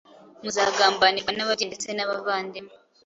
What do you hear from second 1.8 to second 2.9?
n’abavandimwe,